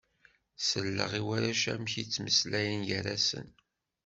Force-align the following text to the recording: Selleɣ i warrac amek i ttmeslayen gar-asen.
Selleɣ 0.67 1.11
i 1.19 1.21
warrac 1.27 1.63
amek 1.73 1.93
i 2.01 2.03
ttmeslayen 2.05 2.81
gar-asen. 2.89 3.47